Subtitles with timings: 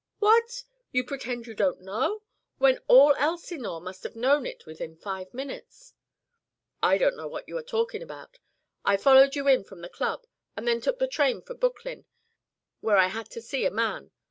[0.17, 0.63] "What?
[0.91, 2.23] You pretend you don't know
[2.57, 5.93] when all Elsinore must have known it within five minutes"
[6.91, 8.39] "I don't know what you are talking about.
[8.83, 10.25] I followed you in from the Club
[10.57, 12.05] and then took the train for Brooklyn,
[12.79, 14.09] where I had to see a man.